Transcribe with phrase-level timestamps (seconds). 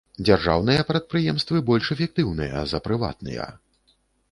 [0.27, 3.49] Дзяржаўныя прадпрыемствы больш эфектыўныя за прыватныя.